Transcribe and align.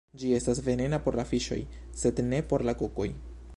Ĝi 0.21 0.29
estas 0.37 0.61
venena 0.67 0.99
por 1.07 1.17
la 1.19 1.25
fiŝoj, 1.33 1.59
sed 2.05 2.25
ne 2.33 2.43
por 2.53 2.69
la 2.71 2.77
kokoj. 2.83 3.11